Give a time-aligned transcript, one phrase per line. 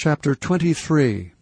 [0.00, 1.32] Chapter 23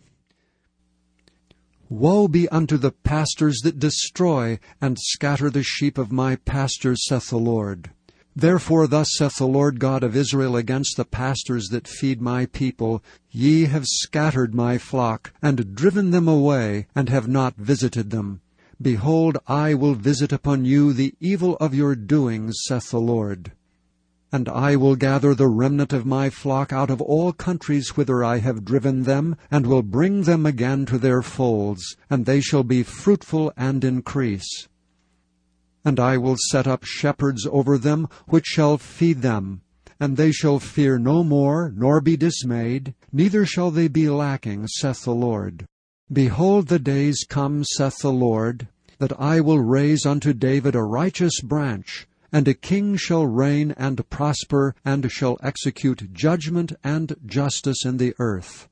[1.91, 7.29] Woe be unto the pastors that destroy and scatter the sheep of my pastors, saith
[7.29, 7.91] the Lord.
[8.35, 13.05] Therefore thus saith the Lord God of Israel against the pastors that feed my people,
[13.31, 18.41] Ye have scattered my flock, and driven them away, and have not visited them.
[18.81, 23.53] Behold, I will visit upon you the evil of your doings, saith the Lord.
[24.33, 28.39] And I will gather the remnant of my flock out of all countries whither I
[28.39, 32.83] have driven them, and will bring them again to their folds, and they shall be
[32.83, 34.69] fruitful and increase.
[35.85, 39.61] And I will set up shepherds over them, which shall feed them.
[40.01, 45.05] And they shall fear no more, nor be dismayed, neither shall they be lacking, saith
[45.05, 45.67] the Lord.
[46.13, 51.41] Behold, the days come, saith the Lord, that I will raise unto David a righteous
[51.41, 57.97] branch, and a king shall reign and prosper, and shall execute judgment and justice in
[57.97, 58.69] the earth.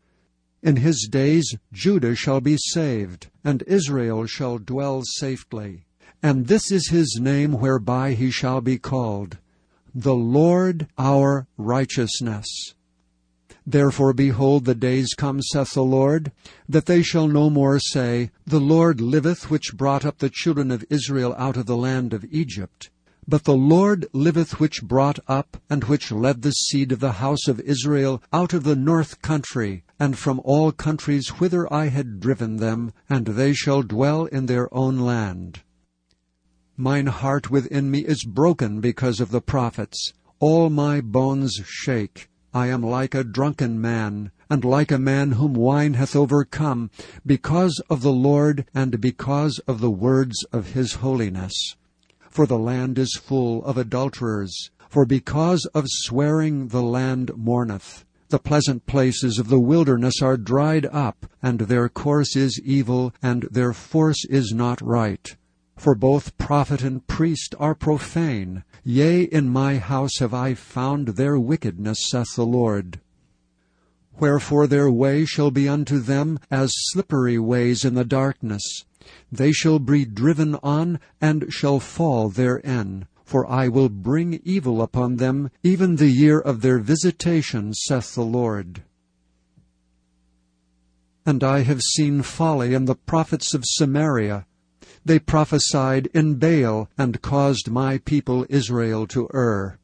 [0.62, 5.84] In his days Judah shall be saved, and Israel shall dwell safely.
[6.23, 9.38] And this is his name whereby he shall be called,
[9.95, 12.74] the Lord our righteousness.
[13.66, 16.32] Therefore, behold, the days come, saith the Lord,
[16.68, 20.84] that they shall no more say, The Lord liveth, which brought up the children of
[20.90, 22.90] Israel out of the land of Egypt.
[23.26, 27.48] But the Lord liveth which brought up, and which led the seed of the house
[27.48, 32.56] of Israel out of the north country, and from all countries whither I had driven
[32.56, 35.60] them, and they shall dwell in their own land.
[36.76, 40.12] Mine heart within me is broken because of the prophets.
[40.38, 42.28] All my bones shake.
[42.52, 46.90] I am like a drunken man, and like a man whom wine hath overcome,
[47.24, 51.76] because of the Lord, and because of the words of his holiness.
[52.35, 54.73] For the land is full of adulterers.
[54.88, 58.04] For because of swearing the land mourneth.
[58.29, 63.46] The pleasant places of the wilderness are dried up, and their course is evil, and
[63.52, 65.37] their force is not right.
[65.76, 68.64] For both prophet and priest are profane.
[68.82, 72.98] Yea, in my house have I found their wickedness, saith the Lord.
[74.19, 78.84] Wherefore their way shall be unto them as slippery ways in the darkness.
[79.31, 83.06] They shall be driven on, and shall fall therein.
[83.25, 88.25] For I will bring evil upon them, even the year of their visitation, saith the
[88.25, 88.82] Lord.
[91.26, 94.47] And I have seen folly in the prophets of Samaria.
[95.04, 99.78] They prophesied in Baal, and caused my people Israel to err.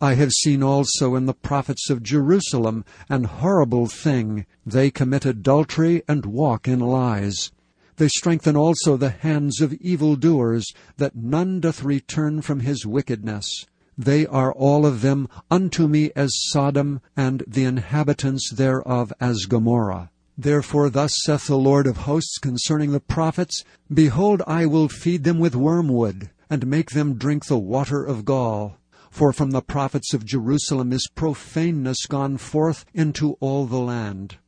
[0.00, 4.46] I have seen also in the prophets of Jerusalem an horrible thing.
[4.66, 7.52] They commit adultery and walk in lies.
[7.96, 10.66] They strengthen also the hands of evildoers,
[10.96, 13.66] that none doth return from his wickedness.
[13.96, 20.10] They are all of them unto me as Sodom, and the inhabitants thereof as Gomorrah.
[20.36, 23.62] Therefore thus saith the Lord of hosts concerning the prophets,
[23.92, 28.76] Behold, I will feed them with wormwood, and make them drink the water of gall.
[29.10, 34.38] For from the prophets of Jerusalem is profaneness gone forth into all the land.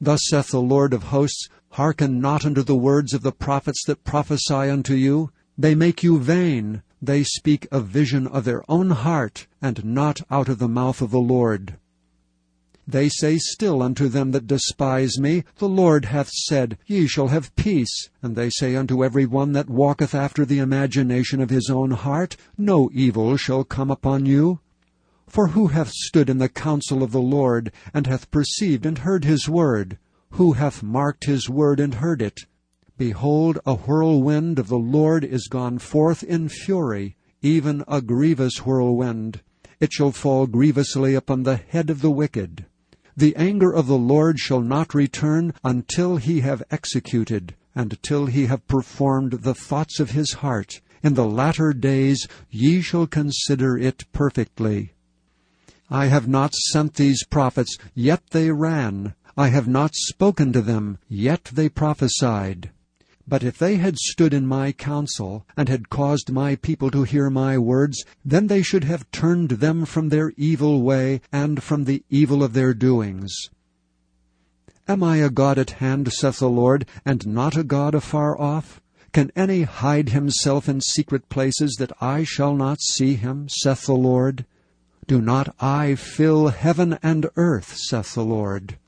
[0.00, 4.04] Thus saith the Lord of hosts, Hearken not unto the words of the prophets that
[4.04, 5.32] prophesy unto you.
[5.58, 6.84] They make you vain.
[7.02, 11.10] They speak a vision of their own heart, and not out of the mouth of
[11.10, 11.76] the Lord.
[12.86, 17.56] They say still unto them that despise me, The Lord hath said, Ye shall have
[17.56, 18.08] peace.
[18.22, 22.36] And they say unto every one that walketh after the imagination of his own heart,
[22.56, 24.60] No evil shall come upon you.
[25.26, 29.24] For who hath stood in the counsel of the Lord, and hath perceived and heard
[29.24, 29.98] his word?
[30.34, 32.46] Who hath marked his word and heard it?
[32.98, 39.42] Behold, a whirlwind of the Lord is gone forth in fury, even a grievous whirlwind.
[39.78, 42.66] It shall fall grievously upon the head of the wicked.
[43.16, 48.46] The anger of the Lord shall not return until he have executed, and till he
[48.46, 50.80] have performed the thoughts of his heart.
[51.04, 54.94] In the latter days ye shall consider it perfectly.
[55.88, 59.14] I have not sent these prophets, yet they ran.
[59.36, 62.70] I have not spoken to them, yet they prophesied.
[63.26, 67.30] But if they had stood in my counsel, and had caused my people to hear
[67.30, 72.04] my words, then they should have turned them from their evil way, and from the
[72.10, 73.34] evil of their doings.
[74.86, 78.82] Am I a God at hand, saith the Lord, and not a God afar off?
[79.12, 83.94] Can any hide himself in secret places, that I shall not see him, saith the
[83.94, 84.44] Lord?
[85.06, 88.78] Do not I fill heaven and earth, saith the Lord?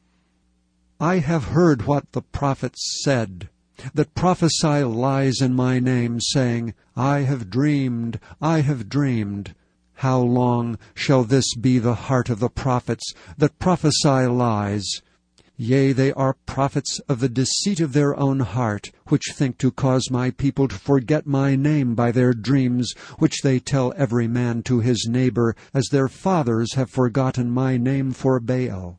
[1.01, 3.51] I have heard what the prophets said,
[3.93, 9.55] that prophesy lies in my name, saying, I have dreamed, I have dreamed.
[9.97, 14.87] How long shall this be the heart of the prophets that prophesy lies?
[15.59, 20.11] Yea, they are prophets of the deceit of their own heart, which think to cause
[20.11, 24.81] my people to forget my name by their dreams, which they tell every man to
[24.81, 28.99] his neighbor, as their fathers have forgotten my name for Baal.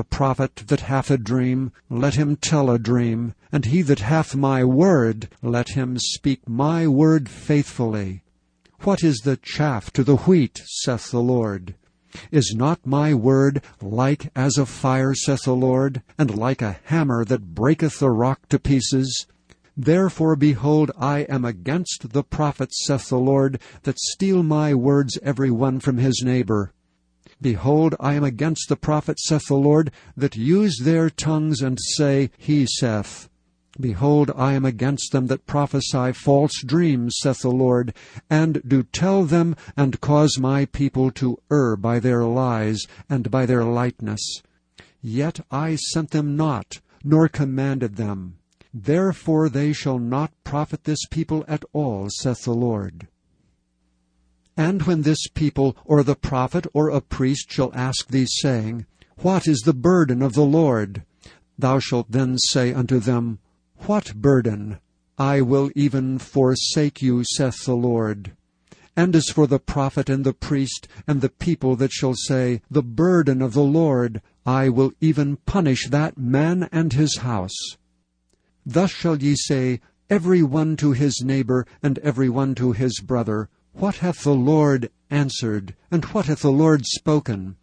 [0.00, 4.34] The prophet that hath a dream, let him tell a dream, and he that hath
[4.34, 8.22] my word, let him speak my word faithfully.
[8.80, 11.74] What is the chaff to the wheat, saith the Lord?
[12.30, 17.22] Is not my word like as a fire, saith the Lord, and like a hammer
[17.26, 19.26] that breaketh the rock to pieces?
[19.76, 25.50] Therefore, behold, I am against the prophets, saith the Lord, that steal my words every
[25.50, 26.72] one from his neighbor.
[27.42, 32.30] Behold, I am against the prophets, saith the Lord, that use their tongues and say,
[32.36, 33.30] He saith.
[33.78, 37.94] Behold, I am against them that prophesy false dreams, saith the Lord,
[38.28, 43.46] and do tell them, and cause my people to err by their lies and by
[43.46, 44.42] their lightness.
[45.00, 48.36] Yet I sent them not, nor commanded them.
[48.74, 53.08] Therefore they shall not profit this people at all, saith the Lord.
[54.56, 58.86] And when this people, or the prophet, or a priest shall ask thee, saying,
[59.18, 61.04] What is the burden of the Lord?
[61.58, 63.38] Thou shalt then say unto them,
[63.86, 64.78] what burden?
[65.18, 68.32] I will even forsake you, saith the Lord.
[68.94, 72.82] And as for the prophet and the priest and the people that shall say, The
[72.82, 77.56] burden of the Lord, I will even punish that man and his house.
[78.66, 79.80] Thus shall ye say,
[80.10, 84.90] Every one to his neighbor, and every one to his brother, What hath the Lord
[85.10, 87.56] answered, and what hath the Lord spoken?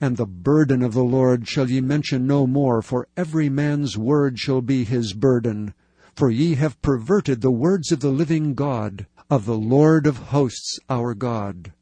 [0.00, 4.38] And the burden of the Lord shall ye mention no more, for every man's word
[4.38, 5.72] shall be his burden.
[6.14, 10.78] For ye have perverted the words of the living God, of the Lord of hosts
[10.88, 11.72] our God.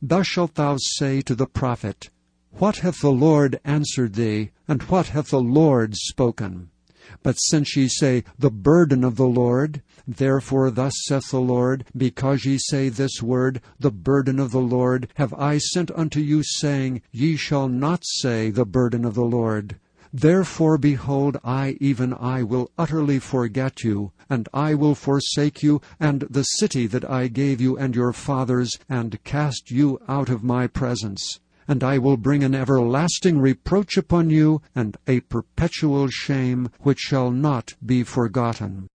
[0.00, 2.10] Thus shalt thou say to the prophet,
[2.52, 6.70] What hath the Lord answered thee, and what hath the Lord spoken?
[7.22, 12.44] But since ye say, The burden of the Lord, therefore thus saith the Lord, Because
[12.44, 17.02] ye say this word, The burden of the Lord, have I sent unto you, saying,
[17.12, 19.76] Ye shall not say, The burden of the Lord.
[20.12, 26.20] Therefore, behold, I, even I, will utterly forget you, and I will forsake you, and
[26.30, 30.66] the city that I gave you and your fathers, and cast you out of my
[30.66, 37.00] presence and I will bring an everlasting reproach upon you, and a perpetual shame which
[37.00, 38.88] shall not be forgotten.